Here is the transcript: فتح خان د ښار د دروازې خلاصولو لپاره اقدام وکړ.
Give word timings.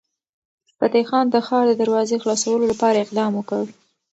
فتح 0.77 1.03
خان 1.09 1.25
د 1.29 1.35
ښار 1.47 1.63
د 1.69 1.73
دروازې 1.81 2.15
خلاصولو 2.23 2.65
لپاره 2.71 2.97
اقدام 3.03 3.31
وکړ. 3.35 3.63